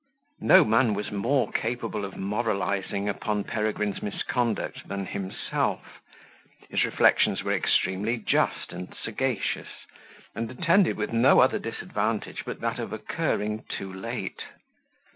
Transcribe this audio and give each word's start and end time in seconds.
No 0.39 0.63
man 0.65 0.95
was 0.95 1.11
more 1.11 1.51
capable 1.51 2.05
of 2.05 2.17
moralizing 2.17 3.07
upon 3.07 3.43
Peregrine's 3.43 4.01
misconduct 4.01 4.87
than 4.87 5.05
himself: 5.05 6.01
his 6.71 6.83
reflections 6.85 7.43
were 7.43 7.53
extremely 7.53 8.17
just 8.17 8.73
and 8.73 8.95
sagacious, 8.95 9.85
and 10.33 10.49
attended 10.49 10.97
with 10.97 11.13
no 11.13 11.39
other 11.39 11.59
disadvantage 11.59 12.41
but 12.47 12.61
that 12.61 12.79
of 12.79 12.91
occurring 12.91 13.63
too 13.69 13.93
late. 13.93 14.41